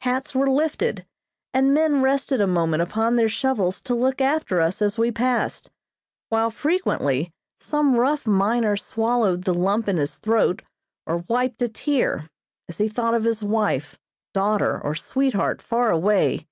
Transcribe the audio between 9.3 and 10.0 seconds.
the lump in